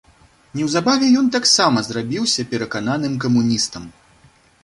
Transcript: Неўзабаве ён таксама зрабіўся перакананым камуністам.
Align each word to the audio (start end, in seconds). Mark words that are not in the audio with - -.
Неўзабаве 0.59 1.09
ён 1.19 1.27
таксама 1.35 1.83
зрабіўся 1.89 2.45
перакананым 2.53 3.13
камуністам. 3.27 3.83